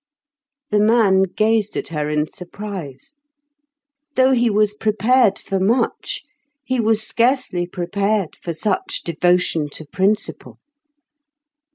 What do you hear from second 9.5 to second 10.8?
to principle.